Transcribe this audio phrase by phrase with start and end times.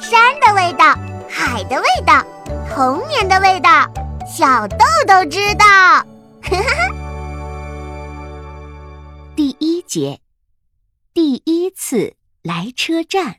[0.00, 0.96] 山的味道，
[1.28, 2.24] 海的味道，
[2.74, 3.86] 童年的味道，
[4.26, 6.06] 小豆豆知道。
[9.36, 10.22] 第一节，
[11.12, 13.36] 第一次来车站。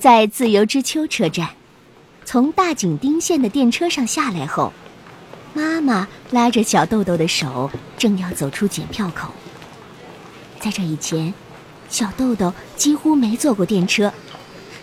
[0.00, 1.50] 在自由之丘车站，
[2.24, 4.72] 从大井町线的电车上下来后，
[5.52, 9.30] 妈妈拉着小豆豆的手，正要走出检票口。
[10.60, 11.32] 在这以前，
[11.88, 14.12] 小豆豆几乎没坐过电车，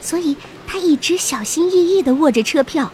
[0.02, 0.36] 所以
[0.66, 2.92] 他一直小心翼翼的握着车票。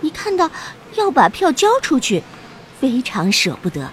[0.00, 0.50] 一看到
[0.94, 2.22] 要把票交出去，
[2.80, 3.90] 非常舍不得。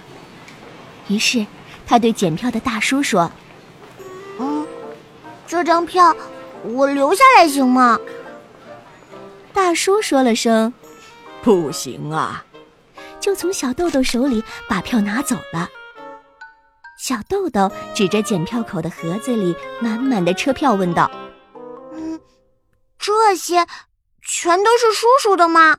[1.08, 1.46] 于是，
[1.86, 3.32] 他对检票的大叔说
[4.38, 4.66] ：“嗯，
[5.46, 6.14] 这张票。”
[6.64, 7.98] 我留下来行吗？
[9.52, 10.72] 大叔说了声
[11.42, 12.44] ：“不行啊！”
[13.22, 15.70] 就从小豆豆手里把票拿走了。
[16.98, 21.10] 小豆豆指着检票口的盒子里满满的车票问道
[21.94, 22.20] ：“嗯，
[22.98, 23.66] 这些
[24.20, 25.78] 全都是叔叔的吗？”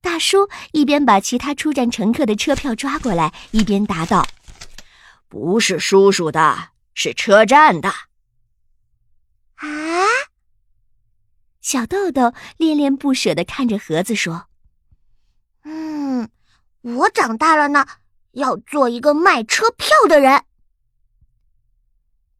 [0.00, 4.26] 大叔一边把其他出站乘客的车票抓过来，一边答道
[5.28, 7.88] ：“不是叔叔的，是车站的。”
[9.56, 9.66] 啊！
[11.60, 14.47] 小豆豆恋恋不舍的看着盒子说：“嗯，
[16.82, 17.86] 我长大了呢，
[18.32, 20.44] 要做一个卖车票的人。”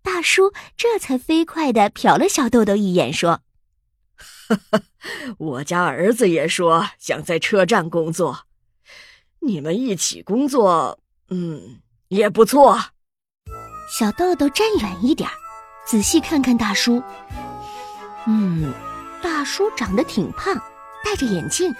[0.02, 3.42] 大叔这才飞快的瞟了小豆豆一眼，说
[5.38, 8.46] ：“我家儿子也说想在车站工作，
[9.40, 12.78] 你们一起工作，嗯，也不错。”
[13.98, 15.28] 小豆豆站远一点。
[15.86, 17.02] 仔细看看大叔，
[18.26, 18.74] 嗯，
[19.22, 20.54] 大叔长得挺胖，
[21.02, 21.74] 戴着眼镜。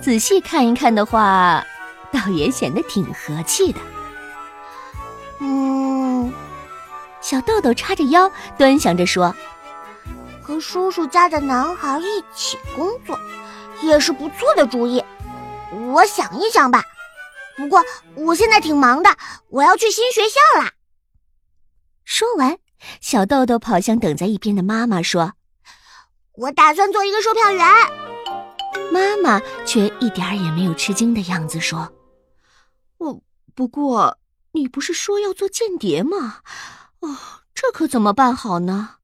[0.00, 1.64] 仔细看一看的话，
[2.12, 3.80] 倒也显得挺和气的。
[5.40, 6.32] 嗯，
[7.20, 9.34] 小豆豆叉着腰，端详着说
[10.42, 13.18] ：“和叔叔家的男孩一起工作，
[13.82, 15.04] 也是不错的主意。
[15.92, 16.82] 我想一想吧。
[17.56, 17.84] 不过
[18.14, 19.10] 我现在挺忙的，
[19.50, 20.72] 我要去新学校啦。”
[22.04, 22.56] 说完。
[23.00, 25.32] 小豆豆跑向等在一边的妈妈，说
[26.34, 27.66] ：“我打算做一个售票员。”
[28.92, 31.92] 妈妈却一点儿也没有吃惊的样子，说
[32.98, 33.22] ：“我，
[33.54, 34.18] 不过
[34.52, 36.40] 你不是说要做间谍吗？
[37.00, 37.16] 哦，
[37.54, 38.96] 这可怎么办好呢？”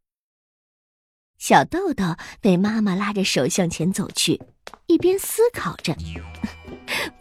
[1.39, 4.41] 小豆豆被妈妈拉着手向前走去，
[4.87, 5.95] 一边思考着：“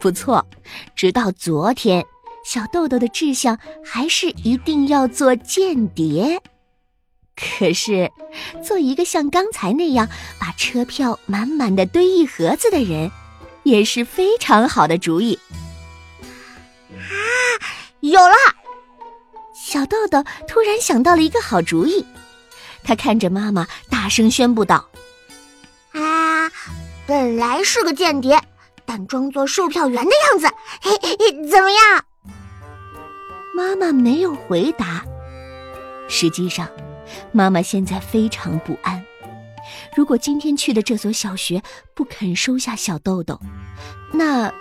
[0.00, 0.46] 不错，
[0.96, 2.04] 直到昨天。”
[2.44, 6.38] 小豆豆的志向还是一定要做间谍，
[7.36, 8.10] 可是
[8.64, 10.08] 做一个像刚才那样
[10.38, 13.10] 把车票满满的堆一盒子的人，
[13.64, 15.38] 也是非常好的主意。
[16.92, 17.10] 啊，
[18.00, 18.34] 有了！
[19.54, 22.04] 小豆豆突然想到了一个好主意，
[22.84, 24.88] 他看着妈妈，大声宣布道
[25.92, 26.50] ：“啊，
[27.06, 28.40] 本来是个间谍，
[28.84, 30.46] 但装作售票员的样子，
[30.80, 32.04] 嘿嘿，怎么样？”
[33.56, 35.04] 妈妈没有回答。
[36.08, 36.68] 实际上，
[37.32, 39.02] 妈妈现在非常不安。
[39.96, 41.62] 如果今天去的这所小学
[41.94, 43.40] 不肯收下小豆豆，
[44.12, 44.52] 那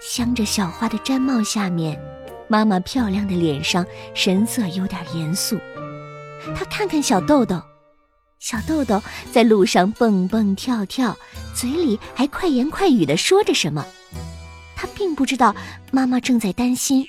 [0.00, 2.00] 镶着小花的毡帽下面，
[2.48, 5.58] 妈妈漂亮的脸上神色有点严肃。
[6.56, 7.62] 她看看小豆豆，
[8.40, 11.16] 小豆豆在路上蹦蹦跳跳，
[11.54, 13.86] 嘴里还快言快语的说着什么。
[14.74, 15.54] 他并不知道
[15.92, 17.06] 妈妈正在担心。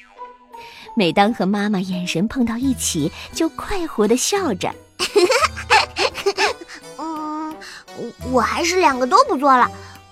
[0.96, 4.74] 每当和妈妈眼神碰到一起，就快活的笑着。
[6.98, 7.56] 嗯，
[8.32, 9.70] 我还是两个都不做了，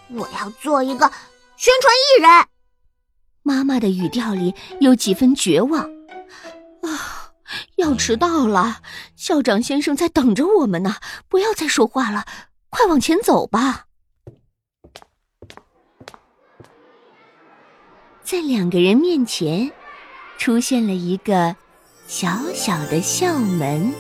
[0.10, 1.12] 我要做一个
[1.56, 2.48] 宣传艺人。
[3.44, 5.82] 妈妈的语调里有几分绝望。
[6.82, 7.32] 啊，
[7.78, 8.82] 要迟到了，
[9.16, 10.96] 校长先生在等着我们呢，
[11.28, 12.26] 不要再说话了，
[12.70, 13.86] 快往前走吧。
[18.24, 19.72] 在两个人面前。
[20.42, 21.56] 出现了一个
[22.08, 23.94] 小小的校门。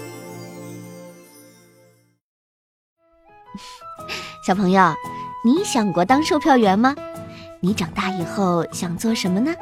[4.43, 4.91] 小朋友，
[5.45, 6.95] 你想过当售票员吗？
[7.59, 9.53] 你长大以后想做什么呢？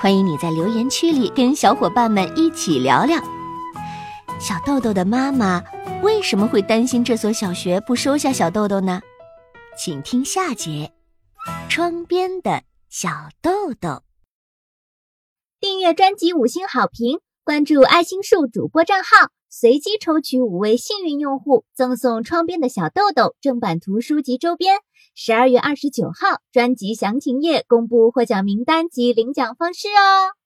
[0.00, 3.16] 欢迎你在留言区里跟小伙伴们一起聊聊。
[4.40, 5.62] 小豆豆的妈妈
[6.02, 9.00] 为什么会担心这所小学不收下小豆豆呢？
[9.78, 10.90] 请听下节
[11.68, 13.88] 《窗边的小豆豆》。
[15.60, 24.76] 订阅专辑五星好评，关注爱心树主播账号，随机抽取五位幸运用户，赠送窗边的小豆豆正版图书及周边。
[25.16, 30.37] 十二月二十九号，专辑详情页公布获奖名单及领奖方式哦。